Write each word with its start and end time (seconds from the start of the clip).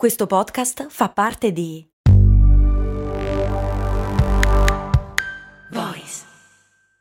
Questo 0.00 0.26
podcast 0.26 0.86
fa 0.88 1.10
parte 1.10 1.52
di 1.52 1.86
Voice 5.72 6.22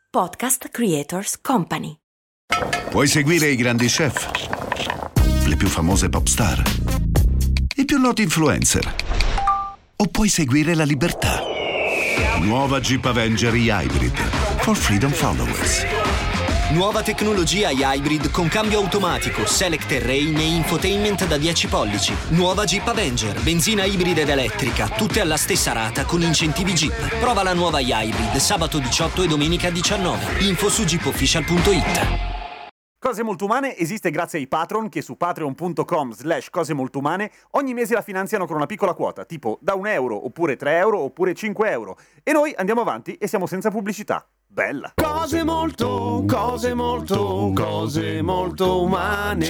Podcast 0.09 0.67
Creators 0.67 1.39
Company. 1.39 1.95
Vuoi 2.91 3.07
seguire 3.07 3.47
i 3.47 3.55
grandi 3.55 3.87
chef? 3.87 4.29
Le 5.45 5.55
più 5.55 5.69
famose 5.69 6.09
pop 6.09 6.25
star? 6.27 6.61
I 7.77 7.85
più 7.85 7.97
noti 7.99 8.23
influencer? 8.23 8.93
O 9.95 10.05
puoi 10.07 10.27
seguire 10.27 10.75
la 10.75 10.83
libertà? 10.83 11.39
Nuova 12.41 12.81
Jeep 12.81 13.05
Avenger 13.05 13.53
e-Hybrid 13.53 14.17
for 14.59 14.75
Freedom 14.75 15.11
Followers. 15.11 15.98
Nuova 16.71 17.01
tecnologia 17.01 17.71
hybrid 17.71 18.29
con 18.29 18.47
cambio 18.47 18.77
automatico, 18.77 19.43
select 19.47 19.87
terrain 19.87 20.37
e 20.37 20.43
infotainment 20.43 21.25
da 21.25 21.35
10 21.35 21.67
pollici. 21.67 22.13
Nuova 22.29 22.63
Jeep 22.63 22.85
Avenger, 22.87 23.41
benzina 23.41 23.85
ibrida 23.85 24.21
ed 24.21 24.29
elettrica, 24.29 24.87
tutte 24.87 25.19
alla 25.19 25.35
stessa 25.35 25.71
rata 25.71 26.05
con 26.05 26.21
incentivi 26.21 26.73
Jeep. 26.73 27.17
Prova 27.17 27.41
la 27.41 27.55
nuova 27.55 27.79
hybrid 27.79 28.35
sabato 28.35 28.77
18 28.77 29.23
e 29.23 29.27
domenica 29.27 29.71
19. 29.71 30.45
Info 30.45 30.69
su 30.69 30.83
jeepofficial.it. 30.83 32.27
Cose 32.99 33.23
Molto 33.23 33.45
Umane 33.45 33.75
esiste 33.75 34.11
grazie 34.11 34.37
ai 34.37 34.47
patron 34.47 34.89
che 34.89 35.01
su 35.01 35.17
patreon.com 35.17 36.11
slash 36.11 36.51
cose 36.51 36.75
molto 36.75 36.99
umane 36.99 37.31
ogni 37.51 37.73
mese 37.73 37.95
la 37.95 38.03
finanziano 38.03 38.45
con 38.45 38.57
una 38.57 38.67
piccola 38.67 38.93
quota, 38.93 39.25
tipo 39.25 39.57
da 39.59 39.73
un 39.73 39.87
euro, 39.87 40.23
oppure 40.23 40.55
3 40.55 40.77
euro, 40.77 40.99
oppure 40.99 41.33
5 41.33 41.71
euro. 41.71 41.97
E 42.21 42.31
noi 42.31 42.53
andiamo 42.55 42.81
avanti 42.81 43.15
e 43.15 43.27
siamo 43.27 43.47
senza 43.47 43.71
pubblicità. 43.71 44.23
Bella! 44.51 44.93
Cose 44.95 45.43
molto, 45.43 46.23
cose 46.25 46.73
molto, 46.73 47.51
cose 47.53 48.19
molto 48.23 48.81
umane. 48.81 49.47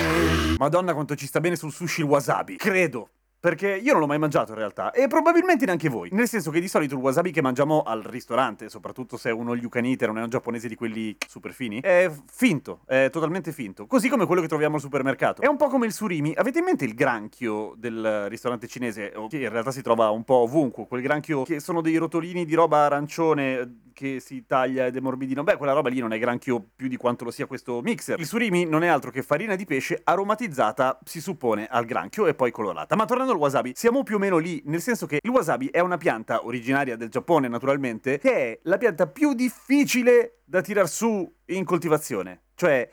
Madonna 0.57 0.93
quanto 0.93 1.15
ci 1.15 1.25
sta 1.25 1.39
bene 1.39 1.55
sul 1.55 1.71
sushi 1.71 2.01
il 2.01 2.07
wasabi, 2.07 2.57
credo. 2.57 3.11
Perché 3.39 3.73
io 3.73 3.93
non 3.93 4.01
l'ho 4.01 4.07
mai 4.07 4.19
mangiato 4.19 4.51
in 4.51 4.57
realtà, 4.57 4.91
e 4.91 5.07
probabilmente 5.07 5.65
neanche 5.65 5.87
voi. 5.87 6.09
Nel 6.11 6.27
senso 6.27 6.51
che 6.51 6.59
di 6.59 6.67
solito 6.67 6.95
il 6.95 7.01
wasabi 7.01 7.31
che 7.31 7.41
mangiamo 7.41 7.83
al 7.83 8.01
ristorante, 8.01 8.67
soprattutto 8.67 9.15
se 9.15 9.29
è 9.29 9.31
uno 9.31 9.55
yucanite, 9.55 10.05
non 10.05 10.17
è 10.17 10.21
un 10.21 10.29
giapponese 10.29 10.67
di 10.67 10.75
quelli 10.75 11.15
super 11.25 11.53
fini, 11.53 11.79
è 11.79 12.11
finto, 12.29 12.81
è 12.85 13.09
totalmente 13.09 13.53
finto. 13.53 13.87
Così 13.87 14.09
come 14.09 14.25
quello 14.25 14.41
che 14.41 14.47
troviamo 14.47 14.75
al 14.75 14.81
supermercato. 14.81 15.41
È 15.41 15.47
un 15.47 15.55
po' 15.55 15.69
come 15.69 15.85
il 15.85 15.93
surimi. 15.93 16.33
Avete 16.35 16.59
in 16.59 16.65
mente 16.65 16.83
il 16.83 16.93
granchio 16.93 17.73
del 17.77 18.27
ristorante 18.27 18.67
cinese, 18.67 19.13
che 19.29 19.37
in 19.37 19.49
realtà 19.49 19.71
si 19.71 19.81
trova 19.81 20.09
un 20.09 20.25
po' 20.25 20.35
ovunque, 20.35 20.85
quel 20.87 21.01
granchio 21.01 21.43
che 21.43 21.61
sono 21.61 21.79
dei 21.79 21.95
rotolini 21.95 22.43
di 22.43 22.55
roba 22.55 22.79
arancione 22.85 23.87
che 23.99 24.21
si 24.21 24.45
taglia 24.45 24.85
ed 24.85 24.95
è 24.95 25.01
morbidino. 25.01 25.43
Beh, 25.43 25.57
quella 25.57 25.73
roba 25.73 25.89
lì 25.89 25.99
non 25.99 26.13
è 26.13 26.19
granchio 26.19 26.65
più 26.73 26.87
di 26.87 26.95
quanto 26.95 27.25
lo 27.25 27.31
sia 27.31 27.47
questo 27.47 27.81
mixer. 27.81 28.17
Il 28.17 28.25
surimi 28.25 28.63
non 28.63 28.81
è 28.81 28.87
altro 28.87 29.11
che 29.11 29.21
farina 29.21 29.55
di 29.55 29.65
pesce 29.65 29.99
aromatizzata, 30.01 30.99
si 31.03 31.19
suppone, 31.19 31.67
al 31.67 31.83
granchio 31.83 32.25
e 32.25 32.33
poi 32.33 32.49
colorata. 32.49 32.95
Ma 32.95 33.03
tornando 33.03 33.28
al 33.31 33.37
wasabi, 33.37 33.73
siamo 33.75 34.03
più 34.03 34.15
o 34.15 34.19
meno 34.19 34.37
lì, 34.37 34.61
nel 34.65 34.81
senso 34.81 35.05
che 35.05 35.19
il 35.21 35.29
wasabi 35.29 35.67
è 35.67 35.79
una 35.79 35.97
pianta 35.97 36.45
originaria 36.45 36.95
del 36.95 37.09
Giappone, 37.09 37.47
naturalmente, 37.47 38.17
che 38.19 38.33
è 38.33 38.59
la 38.63 38.77
pianta 38.77 39.07
più 39.07 39.33
difficile 39.33 40.39
da 40.45 40.61
tirar 40.61 40.87
su 40.87 41.31
in 41.45 41.63
coltivazione. 41.63 42.43
Cioè, 42.55 42.89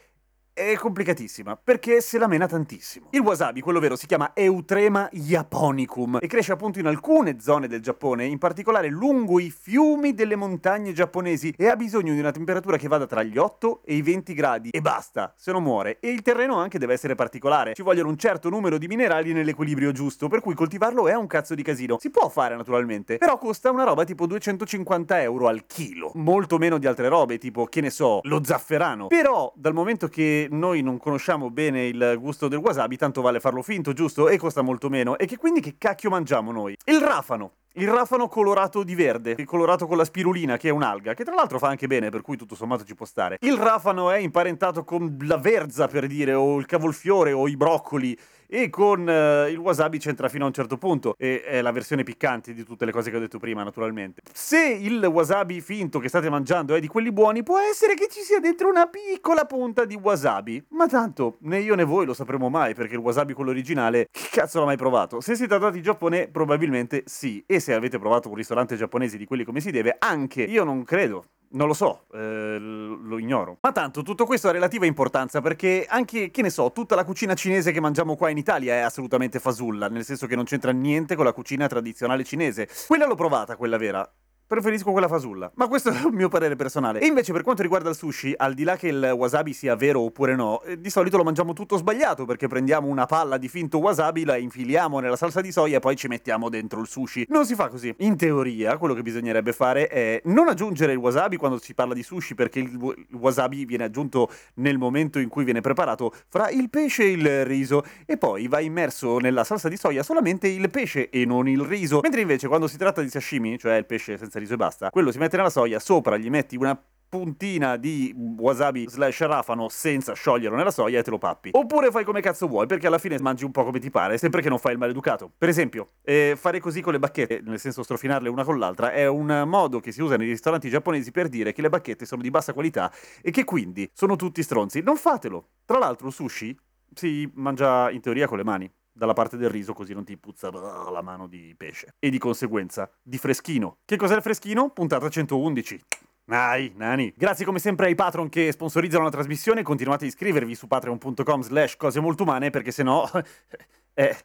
è 0.56 0.74
complicatissima 0.74 1.58
perché 1.62 2.00
se 2.00 2.16
la 2.16 2.26
mena 2.26 2.46
tantissimo. 2.46 3.08
Il 3.10 3.20
wasabi, 3.20 3.60
quello 3.60 3.78
vero, 3.78 3.94
si 3.94 4.06
chiama 4.06 4.30
Eutrema 4.32 5.06
japonicum 5.12 6.16
e 6.18 6.26
cresce 6.26 6.52
appunto 6.52 6.78
in 6.78 6.86
alcune 6.86 7.38
zone 7.40 7.68
del 7.68 7.82
Giappone, 7.82 8.24
in 8.24 8.38
particolare 8.38 8.88
lungo 8.88 9.38
i 9.38 9.50
fiumi 9.50 10.14
delle 10.14 10.34
montagne 10.34 10.94
giapponesi 10.94 11.52
e 11.58 11.68
ha 11.68 11.76
bisogno 11.76 12.14
di 12.14 12.20
una 12.20 12.30
temperatura 12.30 12.78
che 12.78 12.88
vada 12.88 13.04
tra 13.04 13.22
gli 13.22 13.36
8 13.36 13.82
e 13.84 13.96
i 13.96 14.00
20 14.00 14.32
gradi 14.32 14.70
e 14.70 14.80
basta, 14.80 15.34
se 15.36 15.52
no 15.52 15.60
muore. 15.60 15.98
E 16.00 16.08
il 16.08 16.22
terreno 16.22 16.56
anche 16.56 16.78
deve 16.78 16.94
essere 16.94 17.14
particolare, 17.14 17.74
ci 17.74 17.82
vogliono 17.82 18.08
un 18.08 18.16
certo 18.16 18.48
numero 18.48 18.78
di 18.78 18.86
minerali 18.86 19.34
nell'equilibrio 19.34 19.92
giusto, 19.92 20.28
per 20.28 20.40
cui 20.40 20.54
coltivarlo 20.54 21.06
è 21.06 21.14
un 21.14 21.26
cazzo 21.26 21.54
di 21.54 21.62
casino. 21.62 21.98
Si 22.00 22.08
può 22.08 22.30
fare 22.30 22.56
naturalmente, 22.56 23.18
però 23.18 23.36
costa 23.36 23.70
una 23.70 23.84
roba 23.84 24.04
tipo 24.04 24.26
250 24.26 25.20
euro 25.20 25.48
al 25.48 25.66
chilo, 25.66 26.12
molto 26.14 26.56
meno 26.56 26.78
di 26.78 26.86
altre 26.86 27.08
robe, 27.08 27.36
tipo 27.36 27.66
che 27.66 27.82
ne 27.82 27.90
so, 27.90 28.20
lo 28.22 28.42
zafferano. 28.42 29.08
Però 29.08 29.52
dal 29.54 29.74
momento 29.74 30.08
che 30.08 30.44
noi 30.50 30.82
non 30.82 30.98
conosciamo 30.98 31.50
bene 31.50 31.86
il 31.86 32.16
gusto 32.18 32.48
del 32.48 32.58
wasabi, 32.58 32.96
tanto 32.96 33.20
vale 33.20 33.40
farlo 33.40 33.62
finto, 33.62 33.92
giusto? 33.92 34.28
E 34.28 34.36
costa 34.36 34.62
molto 34.62 34.88
meno. 34.88 35.16
E 35.18 35.26
che 35.26 35.36
quindi 35.36 35.60
che 35.60 35.76
cacchio 35.78 36.10
mangiamo 36.10 36.52
noi? 36.52 36.76
Il 36.84 37.00
rafano. 37.00 37.52
Il 37.78 37.88
rafano 37.88 38.26
colorato 38.28 38.82
di 38.82 38.94
verde, 38.94 39.44
colorato 39.44 39.86
con 39.86 39.98
la 39.98 40.04
spirulina, 40.04 40.56
che 40.56 40.68
è 40.68 40.72
un'alga, 40.72 41.12
che 41.12 41.24
tra 41.24 41.34
l'altro 41.34 41.58
fa 41.58 41.68
anche 41.68 41.86
bene, 41.86 42.08
per 42.08 42.22
cui 42.22 42.38
tutto 42.38 42.54
sommato 42.54 42.84
ci 42.84 42.94
può 42.94 43.04
stare. 43.04 43.36
Il 43.40 43.58
rafano 43.58 44.10
è 44.10 44.16
imparentato 44.16 44.82
con 44.82 45.18
la 45.20 45.36
verza, 45.36 45.86
per 45.86 46.06
dire, 46.06 46.32
o 46.32 46.58
il 46.58 46.64
cavolfiore, 46.64 47.32
o 47.32 47.46
i 47.46 47.56
broccoli, 47.56 48.18
e 48.48 48.70
con 48.70 49.08
eh, 49.08 49.50
il 49.50 49.58
wasabi 49.58 49.98
c'entra 49.98 50.28
fino 50.28 50.44
a 50.44 50.48
un 50.48 50.52
certo 50.52 50.76
punto 50.76 51.14
e 51.18 51.42
è 51.42 51.60
la 51.60 51.72
versione 51.72 52.02
piccante 52.02 52.54
di 52.54 52.64
tutte 52.64 52.84
le 52.84 52.92
cose 52.92 53.10
che 53.10 53.16
ho 53.16 53.20
detto 53.20 53.38
prima 53.38 53.62
naturalmente. 53.62 54.22
Se 54.32 54.58
il 54.58 55.04
wasabi 55.04 55.60
finto 55.60 55.98
che 55.98 56.08
state 56.08 56.30
mangiando 56.30 56.74
è 56.74 56.80
di 56.80 56.88
quelli 56.88 57.12
buoni 57.12 57.42
può 57.42 57.58
essere 57.58 57.94
che 57.94 58.08
ci 58.08 58.20
sia 58.20 58.40
dentro 58.40 58.68
una 58.68 58.86
piccola 58.86 59.44
punta 59.44 59.84
di 59.84 59.98
wasabi. 60.00 60.64
Ma 60.70 60.86
tanto 60.86 61.36
né 61.40 61.60
io 61.60 61.74
né 61.74 61.84
voi 61.84 62.06
lo 62.06 62.14
sapremo 62.14 62.48
mai 62.48 62.74
perché 62.74 62.94
il 62.94 63.00
wasabi 63.00 63.32
quello 63.32 63.50
originale 63.50 64.08
che 64.10 64.28
cazzo 64.30 64.58
l'ha 64.60 64.66
mai 64.66 64.76
provato? 64.76 65.20
Se 65.20 65.34
siete 65.34 65.54
andati 65.54 65.78
in 65.78 65.82
Giappone 65.82 66.28
probabilmente 66.28 67.02
sì. 67.06 67.42
E 67.46 67.60
se 67.60 67.74
avete 67.74 67.98
provato 67.98 68.28
un 68.28 68.34
ristorante 68.34 68.76
giapponese 68.76 69.16
di 69.16 69.24
quelli 69.24 69.44
come 69.44 69.60
si 69.60 69.70
deve 69.70 69.96
anche. 69.98 70.42
Io 70.42 70.64
non 70.64 70.84
credo 70.84 71.24
non 71.50 71.66
lo 71.66 71.74
so, 71.74 72.06
eh, 72.12 72.58
lo 72.58 73.18
ignoro. 73.18 73.58
Ma 73.60 73.72
tanto 73.72 74.02
tutto 74.02 74.26
questo 74.26 74.48
ha 74.48 74.52
relativa 74.52 74.86
importanza 74.86 75.40
perché 75.40 75.86
anche, 75.88 76.30
che 76.30 76.42
ne 76.42 76.50
so, 76.50 76.72
tutta 76.72 76.94
la 76.94 77.04
cucina 77.04 77.34
cinese 77.34 77.72
che 77.72 77.80
mangiamo 77.80 78.16
qua 78.16 78.30
in 78.30 78.38
Italia 78.38 78.74
è 78.74 78.80
assolutamente 78.80 79.38
fasulla, 79.38 79.88
nel 79.88 80.04
senso 80.04 80.26
che 80.26 80.36
non 80.36 80.44
c'entra 80.44 80.72
niente 80.72 81.14
con 81.14 81.24
la 81.24 81.32
cucina 81.32 81.66
tradizionale 81.66 82.24
cinese. 82.24 82.68
Quella 82.86 83.06
l'ho 83.06 83.14
provata, 83.14 83.56
quella 83.56 83.76
vera. 83.76 84.08
Preferisco 84.48 84.92
quella 84.92 85.08
fasulla, 85.08 85.50
ma 85.56 85.66
questo 85.66 85.90
è 85.90 86.04
un 86.04 86.14
mio 86.14 86.28
parere 86.28 86.54
personale. 86.54 87.00
E 87.00 87.06
invece 87.06 87.32
per 87.32 87.42
quanto 87.42 87.62
riguarda 87.62 87.88
il 87.88 87.96
sushi, 87.96 88.32
al 88.36 88.54
di 88.54 88.62
là 88.62 88.76
che 88.76 88.86
il 88.86 89.12
wasabi 89.16 89.52
sia 89.52 89.74
vero 89.74 90.02
oppure 90.02 90.36
no, 90.36 90.62
eh, 90.62 90.80
di 90.80 90.88
solito 90.88 91.16
lo 91.16 91.24
mangiamo 91.24 91.52
tutto 91.52 91.76
sbagliato 91.76 92.24
perché 92.26 92.46
prendiamo 92.46 92.86
una 92.86 93.06
palla 93.06 93.38
di 93.38 93.48
finto 93.48 93.78
wasabi, 93.78 94.24
la 94.24 94.36
infiliamo 94.36 95.00
nella 95.00 95.16
salsa 95.16 95.40
di 95.40 95.50
soia 95.50 95.78
e 95.78 95.80
poi 95.80 95.96
ci 95.96 96.06
mettiamo 96.06 96.48
dentro 96.48 96.80
il 96.80 96.86
sushi. 96.86 97.26
Non 97.28 97.44
si 97.44 97.56
fa 97.56 97.66
così. 97.66 97.92
In 97.98 98.16
teoria, 98.16 98.76
quello 98.78 98.94
che 98.94 99.02
bisognerebbe 99.02 99.52
fare 99.52 99.88
è 99.88 100.20
non 100.26 100.46
aggiungere 100.46 100.92
il 100.92 100.98
wasabi 100.98 101.36
quando 101.36 101.58
si 101.58 101.74
parla 101.74 101.92
di 101.92 102.04
sushi 102.04 102.36
perché 102.36 102.60
il, 102.60 103.06
wasabi 103.14 103.64
viene 103.64 103.82
aggiunto 103.82 104.30
nel 104.54 104.78
momento 104.78 105.18
in 105.18 105.28
cui 105.28 105.42
viene 105.42 105.60
preparato 105.60 106.14
fra 106.28 106.50
il 106.50 106.70
pesce 106.70 107.02
e 107.02 107.10
il 107.10 107.44
riso 107.44 107.82
e 108.04 108.16
poi 108.16 108.46
va 108.46 108.60
immerso 108.60 109.18
nella 109.18 109.42
salsa 109.42 109.68
di 109.68 109.76
soia 109.76 110.04
solamente 110.04 110.46
il 110.46 110.70
pesce 110.70 111.10
e 111.10 111.24
non 111.24 111.48
il 111.48 111.62
riso. 111.62 111.98
Mentre 112.00 112.20
invece 112.20 112.46
quando 112.46 112.68
si 112.68 112.76
tratta 112.76 113.02
di 113.02 113.08
sashimi, 113.08 113.58
cioè 113.58 113.74
il 113.74 113.86
pesce 113.86 114.16
senza 114.16 114.34
riso 114.38 114.54
e 114.54 114.56
basta, 114.56 114.90
quello 114.90 115.12
si 115.12 115.18
mette 115.18 115.36
nella 115.36 115.50
soia, 115.50 115.78
sopra 115.78 116.16
gli 116.16 116.30
metti 116.30 116.56
una 116.56 116.78
puntina 117.08 117.76
di 117.76 118.12
wasabi 118.16 118.86
slash 118.88 119.20
rafano 119.22 119.68
senza 119.68 120.12
scioglierlo 120.12 120.56
nella 120.56 120.70
soia 120.70 120.98
e 120.98 121.02
te 121.02 121.10
lo 121.10 121.18
pappi. 121.18 121.50
Oppure 121.52 121.90
fai 121.90 122.04
come 122.04 122.20
cazzo 122.20 122.46
vuoi, 122.46 122.66
perché 122.66 122.86
alla 122.86 122.98
fine 122.98 123.18
mangi 123.20 123.44
un 123.44 123.52
po' 123.52 123.64
come 123.64 123.78
ti 123.78 123.90
pare, 123.90 124.18
sempre 124.18 124.42
che 124.42 124.48
non 124.48 124.58
fai 124.58 124.72
il 124.72 124.78
maleducato. 124.78 125.30
Per 125.36 125.48
esempio, 125.48 125.90
eh, 126.02 126.34
fare 126.36 126.60
così 126.60 126.80
con 126.80 126.92
le 126.92 126.98
bacchette, 126.98 127.40
nel 127.44 127.58
senso 127.58 127.82
strofinarle 127.82 128.28
una 128.28 128.44
con 128.44 128.58
l'altra, 128.58 128.92
è 128.92 129.06
un 129.06 129.44
modo 129.46 129.80
che 129.80 129.92
si 129.92 130.02
usa 130.02 130.16
nei 130.16 130.28
ristoranti 130.28 130.68
giapponesi 130.68 131.10
per 131.10 131.28
dire 131.28 131.52
che 131.52 131.62
le 131.62 131.68
bacchette 131.68 132.04
sono 132.04 132.22
di 132.22 132.30
bassa 132.30 132.52
qualità 132.52 132.92
e 133.22 133.30
che 133.30 133.44
quindi 133.44 133.88
sono 133.92 134.16
tutti 134.16 134.42
stronzi. 134.42 134.82
Non 134.82 134.96
fatelo. 134.96 135.48
Tra 135.64 135.78
l'altro, 135.78 136.08
il 136.08 136.12
sushi 136.12 136.56
si 136.92 137.30
mangia 137.34 137.90
in 137.90 138.00
teoria 138.00 138.26
con 138.26 138.38
le 138.38 138.44
mani 138.44 138.70
dalla 138.96 139.12
parte 139.12 139.36
del 139.36 139.50
riso 139.50 139.74
così 139.74 139.92
non 139.92 140.04
ti 140.04 140.16
puzza 140.16 140.50
la 140.50 141.02
mano 141.02 141.26
di 141.26 141.54
pesce. 141.56 141.94
E 141.98 142.08
di 142.08 142.18
conseguenza 142.18 142.90
di 143.02 143.18
freschino. 143.18 143.78
Che 143.84 143.96
cos'è 143.96 144.16
il 144.16 144.22
freschino? 144.22 144.70
Puntata 144.70 145.08
111. 145.08 145.84
Dai, 146.24 146.72
nani. 146.74 147.12
Grazie 147.14 147.44
come 147.44 147.58
sempre 147.58 147.86
ai 147.86 147.94
patron 147.94 148.28
che 148.28 148.50
sponsorizzano 148.50 149.04
la 149.04 149.10
trasmissione. 149.10 149.62
Continuate 149.62 150.06
a 150.06 150.08
iscrivervi 150.08 150.54
su 150.54 150.66
patreon.com 150.66 151.42
slash 151.42 151.76
cose 151.76 152.00
molto 152.00 152.22
umane 152.22 152.50
perché 152.50 152.72
se 152.72 152.82
no... 152.82 153.08
eh... 153.94 154.16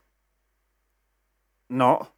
No. 1.68 2.14